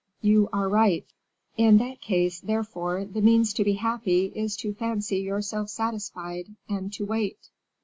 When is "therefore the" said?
2.39-3.21